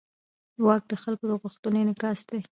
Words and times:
واک 0.65 0.83
د 0.91 0.93
خلکو 1.03 1.23
د 1.29 1.31
غوښتنو 1.41 1.77
انعکاس 1.83 2.19
دی. 2.29 2.39